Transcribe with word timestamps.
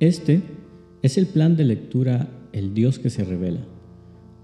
Este 0.00 0.40
es 1.02 1.18
el 1.18 1.26
plan 1.26 1.58
de 1.58 1.64
lectura 1.64 2.30
El 2.54 2.72
Dios 2.72 2.98
que 2.98 3.10
se 3.10 3.22
revela. 3.22 3.60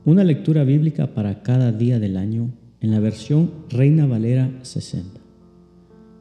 Una 0.05 0.23
lectura 0.23 0.65
bíblica 0.65 1.15
para 1.15 1.43
cada 1.43 1.73
día 1.73 1.99
del 1.99 2.19
año 2.19 2.51
en 2.83 2.91
la 2.91 3.01
versión 3.01 3.51
Reina 3.71 4.05
Valera 4.05 4.51
60. 4.61 5.19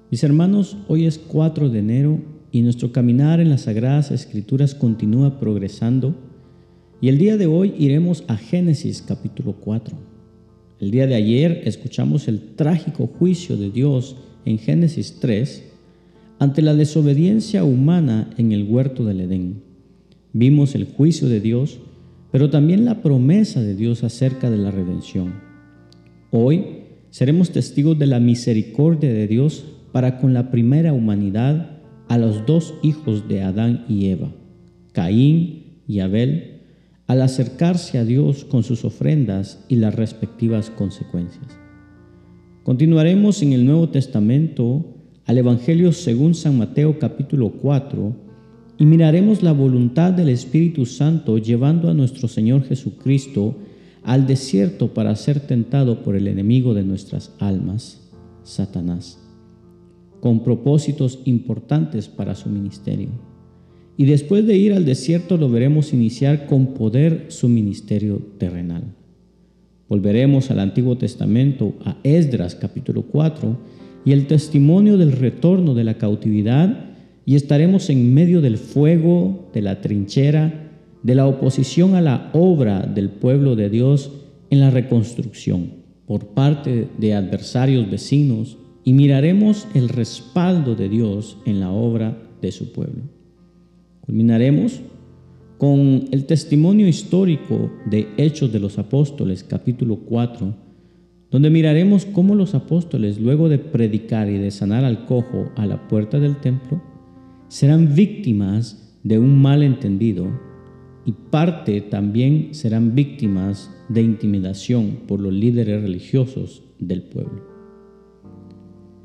Mis 0.10 0.24
hermanos, 0.24 0.78
hoy 0.88 1.06
es 1.06 1.18
4 1.18 1.68
de 1.68 1.80
enero 1.80 2.20
y 2.54 2.62
nuestro 2.62 2.94
caminar 2.94 3.42
en 3.42 3.50
las 3.50 3.64
Sagradas 3.64 4.10
Escrituras 4.10 4.74
continúa 4.74 5.38
progresando 5.38 6.16
y 7.02 7.10
el 7.10 7.18
día 7.18 7.36
de 7.36 7.48
hoy 7.48 7.74
iremos 7.78 8.24
a 8.30 8.38
Génesis 8.38 9.02
capítulo 9.06 9.58
4. 9.60 9.98
El 10.80 10.92
día 10.92 11.08
de 11.08 11.16
ayer 11.16 11.62
escuchamos 11.66 12.30
el 12.30 12.56
trágico 12.56 13.08
juicio 13.08 13.58
de 13.58 13.70
Dios 13.70 14.16
en 14.46 14.60
Génesis 14.60 15.18
3 15.20 15.75
ante 16.40 16.62
la 16.62 16.74
desobediencia 16.74 17.64
humana 17.64 18.30
en 18.38 18.52
el 18.52 18.64
huerto 18.64 19.06
del 19.06 19.22
Edén. 19.22 19.64
Vimos 20.34 20.76
el 20.76 20.86
juicio 20.86 21.30
de 21.30 21.40
Dios 21.40 21.80
pero 22.36 22.50
también 22.50 22.84
la 22.84 23.02
promesa 23.02 23.62
de 23.62 23.76
Dios 23.76 24.04
acerca 24.04 24.50
de 24.50 24.58
la 24.58 24.70
redención. 24.70 25.36
Hoy 26.32 26.82
seremos 27.10 27.52
testigos 27.52 27.98
de 27.98 28.08
la 28.08 28.20
misericordia 28.20 29.14
de 29.14 29.26
Dios 29.26 29.64
para 29.94 30.20
con 30.20 30.34
la 30.34 30.52
primera 30.52 30.92
humanidad 30.92 31.80
a 32.10 32.18
los 32.18 32.46
dos 32.46 32.74
hijos 32.84 33.30
de 33.30 33.42
Adán 33.42 33.86
y 33.88 34.08
Eva, 34.08 34.34
Caín 34.92 35.80
y 35.88 36.02
Abel, 36.02 36.64
al 37.08 37.22
acercarse 37.22 38.00
a 38.00 38.04
Dios 38.04 38.44
con 38.44 38.64
sus 38.64 38.84
ofrendas 38.84 39.64
y 39.70 39.78
las 39.78 39.96
respectivas 39.96 40.70
consecuencias. 40.70 41.58
Continuaremos 42.64 43.42
en 43.44 43.54
el 43.54 43.66
Nuevo 43.66 43.88
Testamento 43.88 44.95
al 45.26 45.38
Evangelio 45.40 45.92
según 45.92 46.36
San 46.36 46.58
Mateo 46.58 47.00
capítulo 47.00 47.50
4, 47.50 48.16
y 48.78 48.86
miraremos 48.86 49.42
la 49.42 49.54
voluntad 49.54 50.12
del 50.14 50.30
Espíritu 50.30 50.86
Santo 50.86 51.38
llevando 51.38 51.90
a 51.90 51.94
nuestro 51.94 52.28
Señor 52.28 52.64
Jesucristo 52.64 53.56
al 54.04 54.28
desierto 54.28 54.94
para 54.94 55.16
ser 55.16 55.40
tentado 55.40 56.04
por 56.04 56.16
el 56.16 56.28
enemigo 56.28 56.74
de 56.74 56.84
nuestras 56.84 57.34
almas, 57.40 58.02
Satanás, 58.44 59.20
con 60.20 60.44
propósitos 60.44 61.20
importantes 61.26 62.08
para 62.08 62.36
su 62.36 62.50
ministerio. 62.50 63.10
Y 63.98 64.06
después 64.06 64.46
de 64.46 64.58
ir 64.58 64.74
al 64.74 64.86
desierto 64.86 65.38
lo 65.38 65.50
veremos 65.50 65.94
iniciar 65.94 66.46
con 66.46 66.74
poder 66.74 67.28
su 67.30 67.48
ministerio 67.48 68.22
terrenal. 68.38 68.84
Volveremos 69.88 70.52
al 70.52 70.60
Antiguo 70.60 70.98
Testamento, 70.98 71.74
a 71.84 71.96
Esdras 72.04 72.56
capítulo 72.56 73.04
4, 73.04 73.58
y 74.06 74.12
el 74.12 74.28
testimonio 74.28 74.98
del 74.98 75.12
retorno 75.12 75.74
de 75.74 75.84
la 75.84 75.98
cautividad 75.98 76.92
y 77.26 77.36
estaremos 77.36 77.90
en 77.90 78.14
medio 78.14 78.40
del 78.40 78.58
fuego, 78.58 79.50
de 79.54 79.62
la 79.62 79.82
trinchera, 79.82 80.72
de 81.02 81.16
la 81.16 81.28
oposición 81.28 81.96
a 81.96 82.02
la 82.02 82.30
obra 82.34 82.82
del 82.82 83.10
pueblo 83.10 83.56
de 83.56 83.70
Dios 83.70 84.12
en 84.52 84.60
la 84.60 84.70
reconstrucción 84.70 85.84
por 86.06 86.28
parte 86.28 86.88
de 86.98 87.14
adversarios 87.16 87.90
vecinos 87.90 88.58
y 88.84 88.94
miraremos 88.94 89.68
el 89.74 89.90
respaldo 89.90 90.76
de 90.76 90.88
Dios 90.88 91.38
en 91.46 91.60
la 91.60 91.72
obra 91.72 92.18
de 92.42 92.52
su 92.52 92.72
pueblo. 92.72 93.02
Culminaremos 94.02 94.82
con 95.58 96.08
el 96.12 96.26
testimonio 96.26 96.88
histórico 96.88 97.72
de 97.90 98.08
Hechos 98.18 98.52
de 98.54 98.60
los 98.60 98.78
Apóstoles, 98.78 99.44
capítulo 99.44 99.98
4, 99.98 100.65
donde 101.36 101.50
miraremos 101.50 102.06
cómo 102.06 102.34
los 102.34 102.56
apóstoles, 102.56 103.20
luego 103.20 103.50
de 103.50 103.60
predicar 103.60 104.30
y 104.30 104.38
de 104.38 104.52
sanar 104.52 104.86
al 104.86 105.06
cojo 105.06 105.52
a 105.58 105.66
la 105.66 105.90
puerta 105.90 106.18
del 106.18 106.38
templo, 106.38 106.82
serán 107.50 107.94
víctimas 107.94 108.98
de 109.04 109.20
un 109.20 109.42
malentendido 109.42 110.30
y 111.06 111.12
parte 111.12 111.82
también 111.82 112.54
serán 112.54 112.96
víctimas 112.96 113.70
de 113.90 114.02
intimidación 114.02 115.00
por 115.10 115.20
los 115.20 115.34
líderes 115.34 115.82
religiosos 115.82 116.64
del 116.80 117.04
pueblo. 117.04 117.44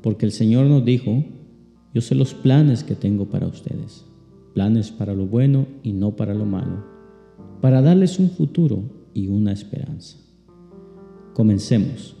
Porque 0.01 0.25
el 0.25 0.31
Señor 0.31 0.67
nos 0.67 0.85
dijo, 0.85 1.25
yo 1.93 1.99
sé 1.99 2.15
los 2.15 2.33
planes 2.33 2.85
que 2.85 2.95
tengo 2.95 3.25
para 3.25 3.45
ustedes, 3.45 4.05
planes 4.53 4.89
para 4.89 5.13
lo 5.13 5.25
bueno 5.25 5.67
y 5.83 5.91
no 5.91 6.15
para 6.15 6.33
lo 6.33 6.45
malo, 6.45 6.85
para 7.59 7.81
darles 7.81 8.19
un 8.19 8.29
futuro 8.29 8.83
y 9.13 9.27
una 9.27 9.51
esperanza. 9.51 10.17
Comencemos. 11.33 12.20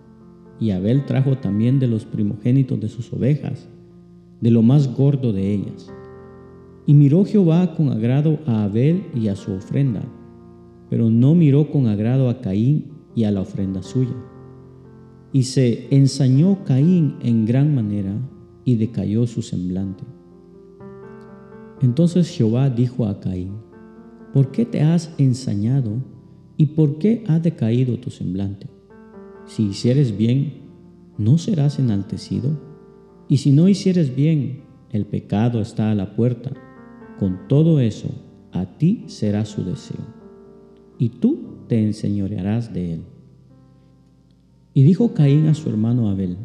y 0.61 0.69
Abel 0.69 1.05
trajo 1.05 1.39
también 1.39 1.79
de 1.79 1.87
los 1.87 2.05
primogénitos 2.05 2.79
de 2.79 2.87
sus 2.87 3.11
ovejas, 3.11 3.67
de 4.39 4.51
lo 4.51 4.61
más 4.61 4.95
gordo 4.95 5.33
de 5.33 5.55
ellas. 5.55 5.91
Y 6.85 6.93
miró 6.93 7.25
Jehová 7.25 7.75
con 7.75 7.89
agrado 7.89 8.39
a 8.45 8.63
Abel 8.63 9.03
y 9.15 9.27
a 9.27 9.35
su 9.35 9.51
ofrenda, 9.53 10.03
pero 10.89 11.09
no 11.09 11.33
miró 11.33 11.71
con 11.71 11.87
agrado 11.87 12.29
a 12.29 12.41
Caín 12.41 12.91
y 13.15 13.23
a 13.23 13.31
la 13.31 13.41
ofrenda 13.41 13.81
suya. 13.81 14.15
Y 15.33 15.43
se 15.43 15.87
ensañó 15.89 16.63
Caín 16.63 17.15
en 17.23 17.45
gran 17.45 17.73
manera 17.73 18.13
y 18.63 18.75
decayó 18.75 19.25
su 19.25 19.41
semblante. 19.41 20.03
Entonces 21.81 22.29
Jehová 22.29 22.69
dijo 22.69 23.07
a 23.07 23.19
Caín, 23.19 23.53
¿por 24.31 24.51
qué 24.51 24.65
te 24.65 24.81
has 24.81 25.11
ensañado 25.17 25.93
y 26.55 26.67
por 26.67 26.99
qué 26.99 27.23
ha 27.27 27.39
decaído 27.39 27.97
tu 27.97 28.11
semblante? 28.11 28.70
Si 29.51 29.63
hicieres 29.63 30.15
bien, 30.15 30.53
¿no 31.17 31.37
serás 31.37 31.77
enaltecido? 31.77 32.57
Y 33.27 33.39
si 33.39 33.51
no 33.51 33.67
hicieres 33.67 34.15
bien, 34.15 34.63
el 34.91 35.05
pecado 35.05 35.59
está 35.59 35.91
a 35.91 35.95
la 35.95 36.15
puerta 36.15 36.51
con 37.19 37.49
todo 37.49 37.81
eso, 37.81 38.07
a 38.53 38.77
ti 38.77 39.03
será 39.07 39.43
su 39.43 39.65
deseo, 39.65 39.99
y 40.97 41.09
tú 41.09 41.65
te 41.67 41.83
enseñorearás 41.83 42.73
de 42.73 42.93
él. 42.93 43.01
Y 44.73 44.83
dijo 44.83 45.13
Caín 45.13 45.47
a 45.47 45.53
su 45.53 45.67
hermano 45.67 46.09
Abel, 46.09 46.37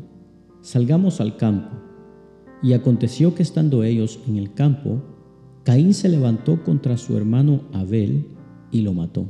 salgamos 0.61 1.21
al 1.21 1.37
campo. 1.37 1.77
Y 2.61 2.73
aconteció 2.73 3.37
que 3.37 3.45
estando 3.45 3.85
ellos 3.85 4.19
en 4.27 4.35
el 4.35 4.53
campo, 4.53 5.01
Caín 5.63 5.95
se 5.95 6.09
levantó 6.09 6.65
contra 6.65 6.97
su 6.97 7.17
hermano 7.17 7.61
Abel 7.73 8.27
y 8.73 8.83
lo 8.83 8.95
mató. 8.95 9.27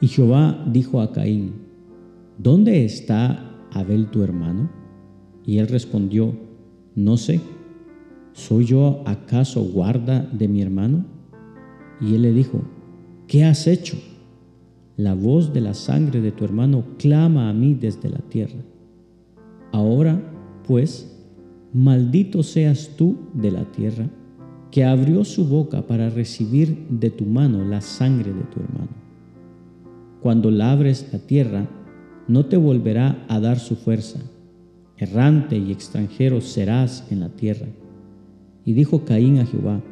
Y 0.00 0.08
Jehová 0.08 0.64
dijo 0.72 1.02
a 1.02 1.12
Caín, 1.12 1.63
¿dónde 2.38 2.84
está 2.84 3.66
Abel 3.72 4.08
tu 4.08 4.22
hermano? 4.22 4.70
Y 5.44 5.58
él 5.58 5.68
respondió, 5.68 6.34
no 6.94 7.16
sé. 7.16 7.40
¿soy 8.34 8.64
yo 8.66 9.02
acaso 9.06 9.62
guarda 9.62 10.20
de 10.20 10.48
mi 10.48 10.60
hermano? 10.60 11.06
Y 12.00 12.14
él 12.14 12.22
le 12.22 12.32
dijo, 12.32 12.60
¿qué 13.26 13.44
has 13.44 13.66
hecho? 13.66 13.96
La 14.96 15.14
voz 15.14 15.52
de 15.52 15.60
la 15.60 15.72
sangre 15.72 16.20
de 16.20 16.32
tu 16.32 16.44
hermano 16.44 16.84
clama 16.98 17.48
a 17.48 17.52
mí 17.52 17.74
desde 17.74 18.10
la 18.10 18.18
tierra. 18.18 18.60
Ahora, 19.72 20.20
pues, 20.66 21.16
maldito 21.72 22.42
seas 22.42 22.90
tú 22.96 23.16
de 23.32 23.50
la 23.50 23.64
tierra, 23.72 24.10
que 24.70 24.84
abrió 24.84 25.24
su 25.24 25.46
boca 25.46 25.86
para 25.86 26.10
recibir 26.10 26.86
de 26.90 27.10
tu 27.10 27.24
mano 27.24 27.64
la 27.64 27.80
sangre 27.80 28.32
de 28.32 28.42
tu 28.42 28.60
hermano. 28.60 28.90
Cuando 30.20 30.50
labres 30.50 31.08
la 31.12 31.20
tierra, 31.20 31.68
no 32.28 32.46
te 32.46 32.56
volverá 32.56 33.24
a 33.28 33.40
dar 33.40 33.58
su 33.58 33.76
fuerza. 33.76 34.20
Errante 34.96 35.56
y 35.56 35.72
extranjero 35.72 36.40
serás 36.40 37.06
en 37.10 37.20
la 37.20 37.28
tierra 37.30 37.66
y 38.64 38.72
dijo 38.72 39.04
Caín 39.04 39.38
a 39.38 39.46
Jehová, 39.46 39.82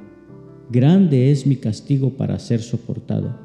Grande 0.71 1.31
es 1.31 1.47
mi 1.47 1.57
castigo 1.57 2.11
para 2.11 2.39
ser 2.39 2.61
soportado. 2.61 3.37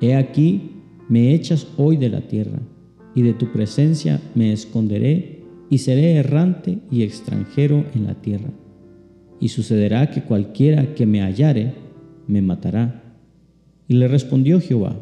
He 0.00 0.14
aquí, 0.14 0.70
me 1.08 1.34
echas 1.34 1.66
hoy 1.76 1.96
de 1.96 2.08
la 2.08 2.20
tierra, 2.22 2.60
y 3.14 3.22
de 3.22 3.32
tu 3.32 3.52
presencia 3.52 4.20
me 4.34 4.52
esconderé, 4.52 5.42
y 5.70 5.78
seré 5.78 6.16
errante 6.16 6.78
y 6.90 7.02
extranjero 7.02 7.84
en 7.94 8.04
la 8.04 8.14
tierra. 8.14 8.50
Y 9.40 9.48
sucederá 9.48 10.10
que 10.10 10.22
cualquiera 10.22 10.94
que 10.94 11.06
me 11.06 11.20
hallare, 11.20 11.74
me 12.28 12.40
matará. 12.42 13.02
Y 13.88 13.94
le 13.94 14.06
respondió 14.06 14.60
Jehová, 14.60 14.96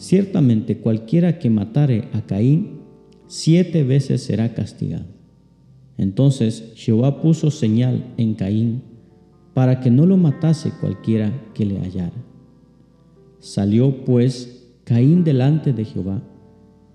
Ciertamente 0.00 0.78
cualquiera 0.78 1.38
que 1.38 1.50
matare 1.50 2.08
a 2.14 2.22
Caín, 2.22 2.80
siete 3.26 3.84
veces 3.84 4.22
será 4.22 4.54
castigado. 4.54 5.04
Entonces 5.98 6.72
Jehová 6.74 7.20
puso 7.20 7.50
señal 7.50 8.14
en 8.16 8.32
Caín 8.32 8.82
para 9.52 9.80
que 9.80 9.90
no 9.90 10.06
lo 10.06 10.16
matase 10.16 10.72
cualquiera 10.80 11.30
que 11.52 11.66
le 11.66 11.80
hallara. 11.80 12.16
Salió 13.40 14.06
pues 14.06 14.72
Caín 14.84 15.22
delante 15.22 15.74
de 15.74 15.84
Jehová 15.84 16.22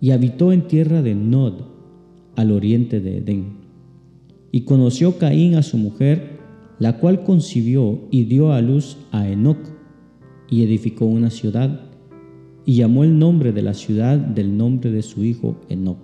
y 0.02 0.10
habitó 0.10 0.52
en 0.52 0.68
tierra 0.68 1.04
de 1.04 1.14
Nod, 1.14 1.62
al 2.36 2.52
oriente 2.52 3.02
de 3.02 3.18
Edén. 3.18 3.58
Y 4.52 4.62
conoció 4.62 5.20
Caín 5.20 5.54
a 5.54 5.62
su 5.62 5.78
mujer, 5.78 6.40
la 6.80 6.98
cual 6.98 7.24
concibió 7.24 8.08
y 8.10 8.24
dio 8.24 8.52
a 8.52 8.62
luz 8.62 8.98
a 9.12 9.30
Enoc, 9.30 9.60
y 10.50 10.64
edificó 10.64 11.06
una 11.06 11.30
ciudad, 11.30 11.85
y 12.66 12.76
llamó 12.76 13.04
el 13.04 13.18
nombre 13.20 13.52
de 13.52 13.62
la 13.62 13.74
ciudad 13.74 14.18
del 14.18 14.58
nombre 14.58 14.92
de 14.92 15.04
su 15.04 15.24
hijo 15.24 15.56
Enoc. 15.70 16.00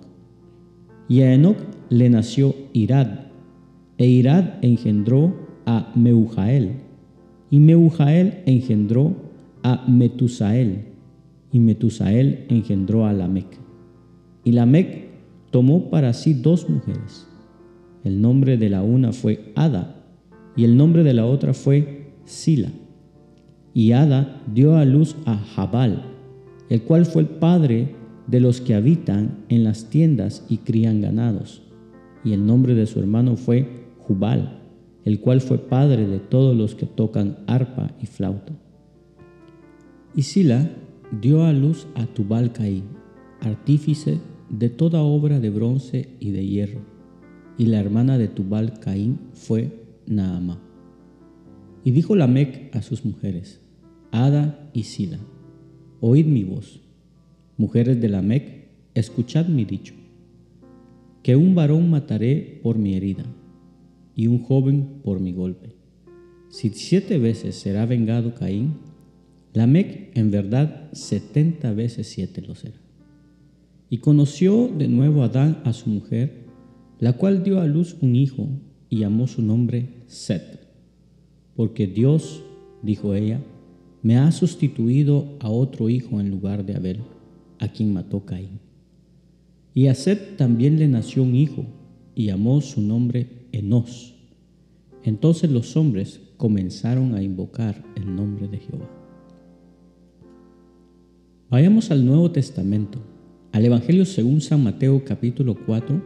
Y 1.08 1.22
a 1.22 1.34
Enoc 1.34 1.56
le 1.88 2.08
nació 2.08 2.54
Irad, 2.72 3.08
e 3.98 4.06
Irad 4.06 4.54
engendró 4.62 5.34
a 5.66 5.92
Meujael, 5.94 6.76
y 7.50 7.58
Meujael 7.58 8.42
engendró 8.46 9.14
a 9.62 9.84
Metusael, 9.88 10.86
y 11.52 11.58
Metusael 11.58 12.46
engendró 12.48 13.06
a 13.06 13.12
Lamec. 13.12 13.46
Y 14.44 14.52
Lamec 14.52 15.08
tomó 15.50 15.90
para 15.90 16.12
sí 16.14 16.34
dos 16.34 16.68
mujeres. 16.68 17.28
El 18.04 18.20
nombre 18.20 18.56
de 18.56 18.70
la 18.70 18.82
una 18.82 19.12
fue 19.12 19.52
Ada, 19.54 20.04
y 20.56 20.64
el 20.64 20.76
nombre 20.76 21.02
de 21.02 21.14
la 21.14 21.26
otra 21.26 21.54
fue 21.54 22.12
Sila. 22.24 22.70
Y 23.74 23.92
Ada 23.92 24.42
dio 24.52 24.76
a 24.76 24.84
luz 24.84 25.16
a 25.26 25.36
Jabal, 25.36 26.11
el 26.72 26.84
cual 26.84 27.04
fue 27.04 27.20
el 27.20 27.28
padre 27.28 27.94
de 28.26 28.40
los 28.40 28.62
que 28.62 28.74
habitan 28.74 29.44
en 29.50 29.62
las 29.62 29.90
tiendas 29.90 30.46
y 30.48 30.56
crían 30.56 31.02
ganados. 31.02 31.60
Y 32.24 32.32
el 32.32 32.46
nombre 32.46 32.74
de 32.74 32.86
su 32.86 32.98
hermano 32.98 33.36
fue 33.36 33.84
Jubal, 33.98 34.62
el 35.04 35.20
cual 35.20 35.42
fue 35.42 35.58
padre 35.58 36.06
de 36.06 36.18
todos 36.18 36.56
los 36.56 36.74
que 36.74 36.86
tocan 36.86 37.40
arpa 37.46 37.90
y 38.00 38.06
flauta. 38.06 38.54
Y 40.14 40.22
Sila 40.22 40.70
dio 41.20 41.44
a 41.44 41.52
luz 41.52 41.86
a 41.94 42.06
Tubal 42.06 42.52
Caín, 42.52 42.84
artífice 43.42 44.20
de 44.48 44.70
toda 44.70 45.02
obra 45.02 45.40
de 45.40 45.50
bronce 45.50 46.16
y 46.20 46.30
de 46.30 46.46
hierro, 46.46 46.80
y 47.58 47.66
la 47.66 47.80
hermana 47.80 48.16
de 48.16 48.28
Tubal 48.28 48.80
Caín 48.80 49.18
fue 49.34 49.84
Naamá. 50.06 50.58
Y 51.84 51.90
dijo 51.90 52.16
Lamec 52.16 52.74
a 52.74 52.80
sus 52.80 53.04
mujeres, 53.04 53.60
Ada 54.10 54.70
y 54.72 54.84
Sila, 54.84 55.18
oíd 56.04 56.26
mi 56.26 56.42
voz. 56.42 56.80
Mujeres 57.56 58.00
de 58.00 58.08
Lamec, 58.08 58.66
escuchad 58.92 59.46
mi 59.46 59.64
dicho, 59.64 59.94
que 61.22 61.36
un 61.36 61.54
varón 61.54 61.90
mataré 61.90 62.58
por 62.60 62.76
mi 62.76 62.96
herida, 62.96 63.24
y 64.16 64.26
un 64.26 64.42
joven 64.42 65.00
por 65.04 65.20
mi 65.20 65.32
golpe. 65.32 65.76
Si 66.48 66.70
siete 66.70 67.18
veces 67.18 67.54
será 67.54 67.86
vengado 67.86 68.34
Caín, 68.34 68.78
Lamec 69.54 70.10
en 70.16 70.32
verdad 70.32 70.90
setenta 70.92 71.72
veces 71.72 72.08
siete 72.08 72.42
lo 72.42 72.56
será. 72.56 72.80
Y 73.88 73.98
conoció 73.98 74.66
de 74.76 74.88
nuevo 74.88 75.22
Adán 75.22 75.62
a 75.64 75.72
su 75.72 75.88
mujer, 75.88 76.46
la 76.98 77.12
cual 77.12 77.44
dio 77.44 77.60
a 77.60 77.66
luz 77.66 77.96
un 78.00 78.16
hijo 78.16 78.48
y 78.88 78.98
llamó 78.98 79.28
su 79.28 79.40
nombre 79.40 80.02
Set, 80.08 80.66
porque 81.54 81.86
Dios, 81.86 82.42
dijo 82.82 83.14
ella, 83.14 83.40
me 84.02 84.18
ha 84.18 84.32
sustituido 84.32 85.36
a 85.40 85.48
otro 85.48 85.88
hijo 85.88 86.20
en 86.20 86.30
lugar 86.30 86.66
de 86.66 86.74
Abel, 86.74 86.98
a 87.58 87.68
quien 87.68 87.92
mató 87.92 88.24
Caín. 88.24 88.58
Y 89.74 89.86
a 89.86 89.94
Set 89.94 90.36
también 90.36 90.78
le 90.78 90.88
nació 90.88 91.22
un 91.22 91.34
hijo 91.36 91.64
y 92.14 92.26
llamó 92.26 92.60
su 92.60 92.80
nombre 92.80 93.46
Enos. 93.52 94.14
Entonces 95.04 95.50
los 95.50 95.76
hombres 95.76 96.20
comenzaron 96.36 97.14
a 97.14 97.22
invocar 97.22 97.82
el 97.96 98.14
nombre 98.14 98.48
de 98.48 98.58
Jehová. 98.58 98.90
Vayamos 101.48 101.90
al 101.90 102.04
Nuevo 102.04 102.30
Testamento, 102.30 102.98
al 103.52 103.64
Evangelio 103.64 104.04
según 104.04 104.40
San 104.40 104.62
Mateo 104.62 105.04
capítulo 105.04 105.56
4, 105.66 106.02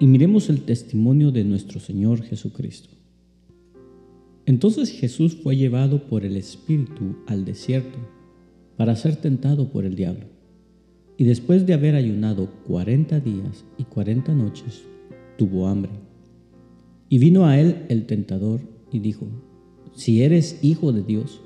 y 0.00 0.06
miremos 0.06 0.48
el 0.48 0.62
testimonio 0.62 1.30
de 1.30 1.44
nuestro 1.44 1.78
Señor 1.78 2.22
Jesucristo. 2.22 2.99
Entonces 4.46 4.90
Jesús 4.90 5.36
fue 5.42 5.56
llevado 5.56 6.06
por 6.06 6.24
el 6.24 6.36
Espíritu 6.36 7.16
al 7.26 7.44
desierto 7.44 7.98
para 8.76 8.96
ser 8.96 9.16
tentado 9.16 9.70
por 9.70 9.84
el 9.84 9.94
diablo. 9.94 10.26
Y 11.16 11.24
después 11.24 11.66
de 11.66 11.74
haber 11.74 11.94
ayunado 11.94 12.48
cuarenta 12.66 13.20
días 13.20 13.64
y 13.76 13.84
cuarenta 13.84 14.34
noches, 14.34 14.82
tuvo 15.36 15.68
hambre. 15.68 15.92
Y 17.08 17.18
vino 17.18 17.44
a 17.46 17.60
él 17.60 17.84
el 17.88 18.06
tentador 18.06 18.60
y 18.90 19.00
dijo, 19.00 19.26
si 19.92 20.22
eres 20.22 20.58
hijo 20.62 20.92
de 20.92 21.02
Dios, 21.02 21.42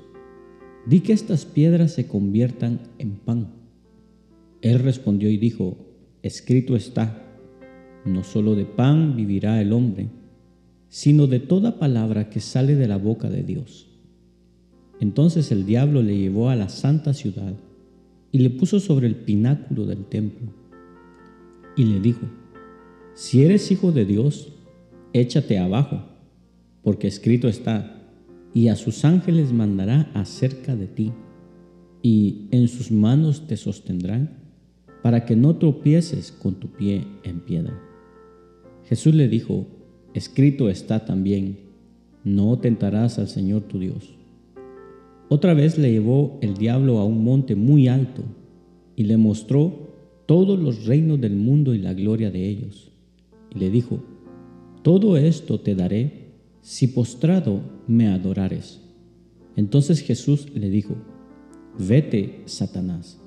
di 0.85 1.01
que 1.01 1.13
estas 1.13 1.45
piedras 1.45 1.91
se 1.91 2.07
conviertan 2.07 2.79
en 2.99 3.15
pan. 3.15 3.49
Él 4.61 4.79
respondió 4.79 5.29
y 5.29 5.37
dijo, 5.37 5.77
escrito 6.23 6.75
está, 6.75 7.21
no 8.05 8.23
solo 8.23 8.55
de 8.55 8.65
pan 8.65 9.15
vivirá 9.15 9.61
el 9.61 9.73
hombre, 9.73 10.07
sino 10.89 11.27
de 11.27 11.39
toda 11.39 11.79
palabra 11.79 12.29
que 12.29 12.39
sale 12.39 12.75
de 12.75 12.87
la 12.87 12.97
boca 12.97 13.29
de 13.29 13.43
Dios. 13.43 13.87
Entonces 14.99 15.51
el 15.51 15.65
diablo 15.65 16.01
le 16.01 16.17
llevó 16.17 16.49
a 16.49 16.55
la 16.55 16.69
santa 16.69 17.13
ciudad 17.13 17.53
y 18.31 18.39
le 18.39 18.49
puso 18.49 18.79
sobre 18.79 19.07
el 19.07 19.15
pináculo 19.15 19.85
del 19.85 20.05
templo 20.05 20.53
y 21.75 21.83
le 21.83 21.99
dijo, 21.99 22.21
si 23.13 23.43
eres 23.43 23.71
hijo 23.71 23.91
de 23.91 24.05
Dios, 24.05 24.53
échate 25.13 25.57
abajo, 25.57 26.03
porque 26.83 27.07
escrito 27.07 27.47
está, 27.47 28.01
y 28.53 28.67
a 28.69 28.75
sus 28.75 29.05
ángeles 29.05 29.51
mandará 29.51 30.09
acerca 30.13 30.75
de 30.75 30.87
ti, 30.87 31.13
y 32.01 32.47
en 32.51 32.67
sus 32.67 32.91
manos 32.91 33.47
te 33.47 33.57
sostendrán, 33.57 34.37
para 35.01 35.25
que 35.25 35.35
no 35.35 35.55
tropieces 35.57 36.31
con 36.31 36.55
tu 36.55 36.69
pie 36.69 37.05
en 37.23 37.39
piedra. 37.39 37.79
Jesús 38.85 39.13
le 39.15 39.27
dijo, 39.27 39.67
escrito 40.15 40.69
está 40.69 41.05
también, 41.05 41.57
no 42.23 42.57
tentarás 42.57 43.19
al 43.19 43.27
Señor 43.27 43.63
tu 43.63 43.79
Dios. 43.79 44.15
Otra 45.27 45.53
vez 45.53 45.77
le 45.77 45.91
llevó 45.91 46.39
el 46.41 46.55
diablo 46.55 46.99
a 46.99 47.05
un 47.05 47.23
monte 47.23 47.55
muy 47.55 47.89
alto 47.89 48.23
y 48.95 49.03
le 49.03 49.17
mostró 49.17 49.89
todos 50.25 50.57
los 50.57 50.85
reinos 50.85 51.19
del 51.19 51.35
mundo 51.35 51.75
y 51.75 51.79
la 51.79 51.93
gloria 51.93 52.31
de 52.31 52.47
ellos. 52.47 52.91
Y 53.53 53.59
le 53.59 53.69
dijo, 53.69 53.99
todo 54.83 55.17
esto 55.17 55.59
te 55.59 55.75
daré 55.75 56.29
si 56.61 56.87
postrado 56.87 57.59
me 57.85 58.07
adorares. 58.07 58.81
Entonces 59.57 59.99
Jesús 59.99 60.47
le 60.55 60.69
dijo, 60.69 60.95
vete, 61.77 62.41
Satanás, 62.45 63.19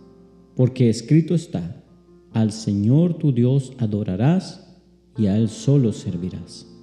porque 0.57 0.89
escrito 0.89 1.35
está, 1.35 1.85
al 2.33 2.53
Señor 2.53 3.19
tu 3.19 3.33
Dios 3.33 3.75
adorarás 3.79 4.81
y 5.19 5.27
a 5.27 5.37
Él 5.37 5.49
solo 5.49 5.93
servirás. 5.93 6.78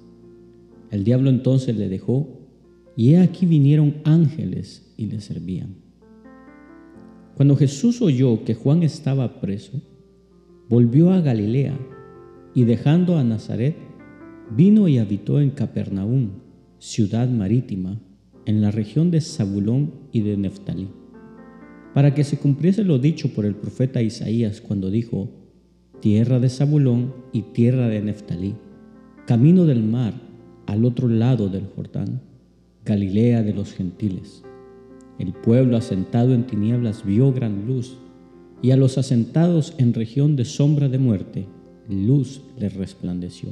El 0.90 1.04
diablo 1.04 1.30
entonces 1.30 1.76
le 1.76 1.88
dejó, 1.88 2.40
y 2.96 3.12
he 3.12 3.20
aquí 3.20 3.46
vinieron 3.46 3.96
ángeles 4.04 4.94
y 4.96 5.06
le 5.06 5.20
servían. 5.20 5.76
Cuando 7.36 7.56
Jesús 7.56 8.00
oyó 8.00 8.44
que 8.44 8.54
Juan 8.54 8.82
estaba 8.82 9.40
preso, 9.40 9.82
volvió 10.68 11.12
a 11.12 11.20
Galilea 11.20 11.78
y 12.54 12.64
dejando 12.64 13.18
a 13.18 13.24
Nazaret, 13.24 13.76
vino 14.50 14.88
y 14.88 14.98
habitó 14.98 15.40
en 15.40 15.50
Capernaum 15.50 16.30
ciudad 16.78 17.28
marítima, 17.28 18.00
en 18.46 18.62
la 18.62 18.70
región 18.70 19.10
de 19.10 19.20
Zabulón 19.20 19.92
y 20.12 20.20
de 20.20 20.36
Neftalí, 20.36 20.88
para 21.94 22.14
que 22.14 22.22
se 22.22 22.38
cumpliese 22.38 22.84
lo 22.84 22.98
dicho 22.98 23.34
por 23.34 23.44
el 23.44 23.56
profeta 23.56 24.02
Isaías 24.02 24.60
cuando 24.60 24.90
dijo, 24.90 25.30
tierra 26.00 26.38
de 26.38 26.48
Zabulón 26.48 27.14
y 27.32 27.42
tierra 27.42 27.88
de 27.88 28.00
Neftalí, 28.02 28.54
camino 29.26 29.64
del 29.64 29.82
mar 29.82 30.25
al 30.66 30.84
otro 30.84 31.08
lado 31.08 31.48
del 31.48 31.66
Jordán, 31.74 32.20
Galilea 32.84 33.42
de 33.42 33.54
los 33.54 33.72
gentiles. 33.72 34.42
El 35.18 35.32
pueblo 35.32 35.76
asentado 35.76 36.34
en 36.34 36.46
tinieblas 36.46 37.04
vio 37.04 37.32
gran 37.32 37.66
luz, 37.66 37.96
y 38.62 38.70
a 38.70 38.76
los 38.76 38.98
asentados 38.98 39.74
en 39.78 39.94
región 39.94 40.34
de 40.36 40.44
sombra 40.44 40.88
de 40.88 40.98
muerte, 40.98 41.46
luz 41.88 42.42
les 42.58 42.74
resplandeció. 42.74 43.50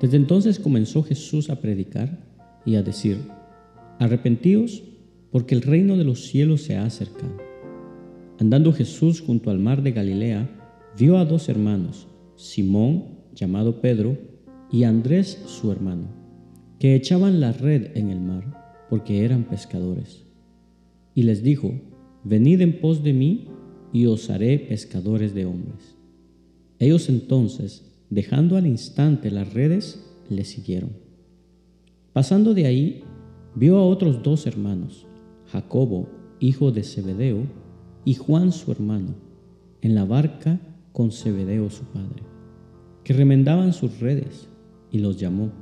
Desde 0.00 0.16
entonces 0.16 0.58
comenzó 0.58 1.02
Jesús 1.02 1.50
a 1.50 1.60
predicar 1.60 2.18
y 2.64 2.76
a 2.76 2.82
decir, 2.82 3.18
arrepentíos 3.98 4.82
porque 5.30 5.54
el 5.54 5.62
reino 5.62 5.96
de 5.96 6.04
los 6.04 6.26
cielos 6.26 6.62
se 6.62 6.76
ha 6.76 6.84
acercado. 6.84 7.36
Andando 8.38 8.72
Jesús 8.72 9.20
junto 9.20 9.50
al 9.50 9.58
mar 9.58 9.82
de 9.82 9.92
Galilea, 9.92 10.48
vio 10.96 11.18
a 11.18 11.24
dos 11.24 11.48
hermanos, 11.48 12.06
Simón, 12.36 13.04
llamado 13.34 13.80
Pedro, 13.80 14.16
y 14.70 14.84
Andrés, 14.84 15.42
su 15.46 15.72
hermano, 15.72 16.08
que 16.78 16.94
echaban 16.94 17.40
la 17.40 17.52
red 17.52 17.96
en 17.96 18.10
el 18.10 18.20
mar, 18.20 18.86
porque 18.90 19.24
eran 19.24 19.44
pescadores. 19.44 20.24
Y 21.14 21.22
les 21.24 21.42
dijo, 21.42 21.72
venid 22.24 22.60
en 22.60 22.80
pos 22.80 23.02
de 23.02 23.12
mí, 23.12 23.48
y 23.92 24.06
os 24.06 24.28
haré 24.28 24.58
pescadores 24.58 25.34
de 25.34 25.46
hombres. 25.46 25.96
Ellos 26.78 27.08
entonces, 27.08 27.88
Dejando 28.10 28.56
al 28.56 28.66
instante 28.66 29.30
las 29.30 29.52
redes, 29.52 30.02
le 30.30 30.44
siguieron. 30.44 30.92
Pasando 32.14 32.54
de 32.54 32.64
ahí, 32.64 33.04
vio 33.54 33.76
a 33.76 33.84
otros 33.84 34.22
dos 34.22 34.46
hermanos, 34.46 35.06
Jacobo, 35.52 36.08
hijo 36.40 36.72
de 36.72 36.84
Zebedeo, 36.84 37.42
y 38.06 38.14
Juan 38.14 38.52
su 38.52 38.72
hermano, 38.72 39.14
en 39.82 39.94
la 39.94 40.06
barca 40.06 40.58
con 40.92 41.12
Zebedeo 41.12 41.68
su 41.68 41.84
padre, 41.84 42.22
que 43.04 43.12
remendaban 43.12 43.74
sus 43.74 44.00
redes, 44.00 44.48
y 44.90 44.98
los 44.98 45.18
llamó. 45.18 45.52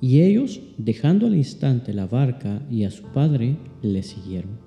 Y 0.00 0.22
ellos, 0.22 0.60
dejando 0.78 1.26
al 1.26 1.36
instante 1.36 1.94
la 1.94 2.06
barca 2.06 2.66
y 2.70 2.84
a 2.84 2.90
su 2.90 3.04
padre, 3.04 3.56
le 3.82 4.02
siguieron. 4.02 4.58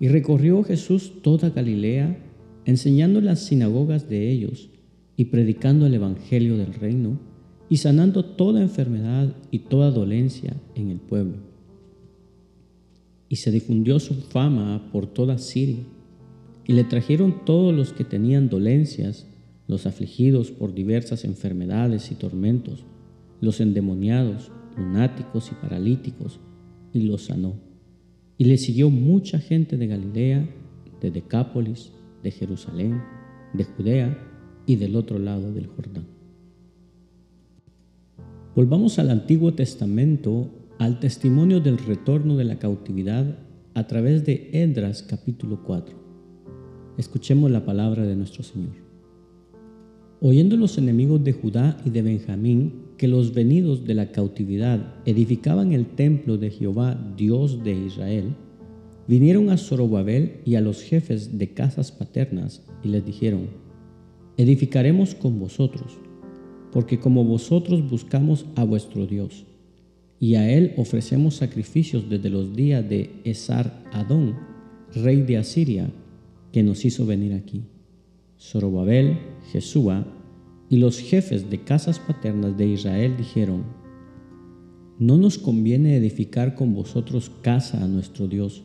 Y 0.00 0.08
recorrió 0.08 0.62
Jesús 0.62 1.22
toda 1.22 1.50
Galilea, 1.50 2.18
enseñando 2.64 3.20
las 3.20 3.40
sinagogas 3.40 4.08
de 4.08 4.30
ellos 4.30 4.68
y 5.16 5.26
predicando 5.26 5.86
el 5.86 5.94
Evangelio 5.94 6.56
del 6.56 6.74
reino 6.74 7.18
y 7.68 7.78
sanando 7.78 8.24
toda 8.24 8.62
enfermedad 8.62 9.34
y 9.50 9.60
toda 9.60 9.90
dolencia 9.90 10.56
en 10.74 10.90
el 10.90 10.98
pueblo. 10.98 11.36
Y 13.28 13.36
se 13.36 13.50
difundió 13.50 13.98
su 14.00 14.14
fama 14.14 14.90
por 14.90 15.06
toda 15.06 15.38
Siria, 15.38 15.84
y 16.66 16.74
le 16.74 16.84
trajeron 16.84 17.44
todos 17.44 17.74
los 17.74 17.92
que 17.92 18.04
tenían 18.04 18.48
dolencias, 18.48 19.26
los 19.68 19.86
afligidos 19.86 20.50
por 20.50 20.74
diversas 20.74 21.24
enfermedades 21.24 22.10
y 22.10 22.14
tormentos, 22.16 22.84
los 23.40 23.60
endemoniados, 23.60 24.50
lunáticos 24.76 25.52
y 25.52 25.54
paralíticos, 25.54 26.40
y 26.92 27.02
los 27.02 27.26
sanó. 27.26 27.54
Y 28.38 28.44
le 28.44 28.56
siguió 28.56 28.88
mucha 28.90 29.38
gente 29.38 29.76
de 29.76 29.86
Galilea, 29.86 30.48
de 31.00 31.10
Decápolis, 31.10 31.92
de 32.22 32.30
Jerusalén, 32.30 33.00
de 33.52 33.64
Judea 33.64 34.18
y 34.66 34.76
del 34.76 34.96
otro 34.96 35.18
lado 35.18 35.52
del 35.52 35.66
Jordán. 35.66 36.06
Volvamos 38.56 38.98
al 38.98 39.10
Antiguo 39.10 39.54
Testamento, 39.54 40.50
al 40.78 40.98
testimonio 40.98 41.60
del 41.60 41.78
retorno 41.78 42.36
de 42.36 42.44
la 42.44 42.58
cautividad 42.58 43.38
a 43.74 43.86
través 43.86 44.24
de 44.24 44.50
Edras 44.52 45.02
capítulo 45.02 45.62
4. 45.62 45.96
Escuchemos 46.96 47.50
la 47.50 47.64
palabra 47.64 48.04
de 48.04 48.16
nuestro 48.16 48.42
Señor. 48.42 48.87
Oyendo 50.20 50.56
los 50.56 50.78
enemigos 50.78 51.22
de 51.22 51.32
Judá 51.32 51.80
y 51.84 51.90
de 51.90 52.02
Benjamín 52.02 52.72
que 52.96 53.08
los 53.08 53.32
venidos 53.34 53.84
de 53.84 53.94
la 53.94 54.10
cautividad 54.10 54.94
edificaban 55.06 55.72
el 55.72 55.86
templo 55.86 56.36
de 56.38 56.50
Jehová, 56.50 56.98
Dios 57.16 57.62
de 57.62 57.72
Israel, 57.72 58.34
vinieron 59.06 59.50
a 59.50 59.56
Zorobabel 59.56 60.40
y 60.44 60.56
a 60.56 60.60
los 60.60 60.82
jefes 60.82 61.38
de 61.38 61.54
casas 61.54 61.92
paternas 61.92 62.62
y 62.82 62.88
les 62.88 63.04
dijeron, 63.04 63.48
edificaremos 64.36 65.14
con 65.14 65.38
vosotros 65.38 65.98
porque 66.72 66.98
como 66.98 67.24
vosotros 67.24 67.88
buscamos 67.88 68.46
a 68.56 68.64
vuestro 68.64 69.06
Dios, 69.06 69.46
y 70.20 70.34
a 70.34 70.50
Él 70.50 70.74
ofrecemos 70.76 71.36
sacrificios 71.36 72.08
desde 72.08 72.30
los 72.30 72.54
días 72.54 72.88
de 72.88 73.10
Esar 73.24 73.84
Adón, 73.92 74.36
rey 74.94 75.22
de 75.22 75.38
Asiria, 75.38 75.90
que 76.52 76.62
nos 76.62 76.84
hizo 76.84 77.06
venir 77.06 77.34
aquí. 77.34 77.62
Zorobabel, 78.38 79.18
Jesúa 79.50 80.06
y 80.68 80.76
los 80.76 81.00
jefes 81.00 81.50
de 81.50 81.64
casas 81.64 81.98
paternas 81.98 82.56
de 82.56 82.68
Israel 82.68 83.16
dijeron, 83.16 83.64
No 84.98 85.16
nos 85.16 85.38
conviene 85.38 85.96
edificar 85.96 86.54
con 86.54 86.74
vosotros 86.74 87.30
casa 87.42 87.82
a 87.82 87.88
nuestro 87.88 88.28
Dios, 88.28 88.62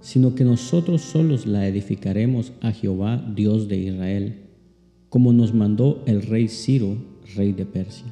sino 0.00 0.34
que 0.34 0.44
nosotros 0.44 1.02
solos 1.02 1.46
la 1.46 1.66
edificaremos 1.68 2.52
a 2.60 2.72
Jehová, 2.72 3.18
Dios 3.34 3.68
de 3.68 3.76
Israel, 3.78 4.42
como 5.08 5.32
nos 5.32 5.52
mandó 5.52 6.02
el 6.06 6.22
rey 6.22 6.48
Ciro, 6.48 6.96
rey 7.36 7.52
de 7.52 7.66
Persia. 7.66 8.06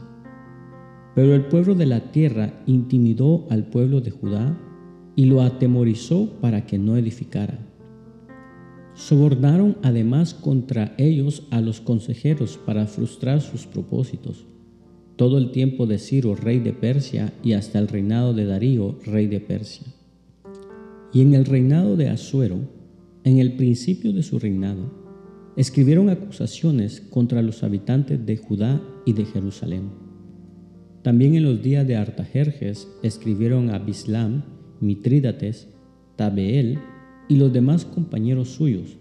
Pero 1.14 1.34
el 1.34 1.46
pueblo 1.46 1.74
de 1.74 1.86
la 1.86 2.12
tierra 2.12 2.62
intimidó 2.66 3.46
al 3.48 3.66
pueblo 3.66 4.00
de 4.00 4.10
Judá 4.10 4.58
y 5.16 5.24
lo 5.24 5.40
atemorizó 5.42 6.40
para 6.40 6.66
que 6.66 6.78
no 6.78 6.96
edificara. 6.96 7.69
Sobornaron 9.00 9.78
además 9.82 10.34
contra 10.34 10.94
ellos 10.98 11.44
a 11.50 11.62
los 11.62 11.80
consejeros 11.80 12.58
para 12.66 12.86
frustrar 12.86 13.40
sus 13.40 13.66
propósitos, 13.66 14.44
todo 15.16 15.38
el 15.38 15.52
tiempo 15.52 15.86
de 15.86 15.98
Ciro, 15.98 16.34
rey 16.34 16.58
de 16.58 16.74
Persia, 16.74 17.32
y 17.42 17.54
hasta 17.54 17.78
el 17.78 17.88
reinado 17.88 18.34
de 18.34 18.44
Darío, 18.44 18.98
rey 19.06 19.26
de 19.26 19.40
Persia. 19.40 19.86
Y 21.14 21.22
en 21.22 21.32
el 21.32 21.46
reinado 21.46 21.96
de 21.96 22.10
Asuero, 22.10 22.58
en 23.24 23.38
el 23.38 23.54
principio 23.54 24.12
de 24.12 24.22
su 24.22 24.38
reinado, 24.38 24.92
escribieron 25.56 26.10
acusaciones 26.10 27.00
contra 27.00 27.40
los 27.40 27.62
habitantes 27.62 28.26
de 28.26 28.36
Judá 28.36 28.82
y 29.06 29.14
de 29.14 29.24
Jerusalén. 29.24 29.88
También 31.00 31.34
en 31.36 31.44
los 31.44 31.62
días 31.62 31.86
de 31.86 31.96
Artajerjes 31.96 32.86
escribieron 33.02 33.70
a 33.70 33.78
Bislam, 33.78 34.42
Mitrídates, 34.78 35.68
Tabeel 36.16 36.78
y 37.30 37.36
los 37.36 37.52
demás 37.52 37.84
compañeros 37.84 38.48
suyos, 38.48 38.98